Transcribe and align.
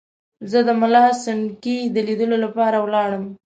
زه 0.51 0.59
د 0.67 0.69
ملا 0.81 1.05
سنډکي 1.23 1.77
د 1.93 1.95
لیدلو 2.07 2.37
لپاره 2.45 2.77
ولاړم. 2.85 3.23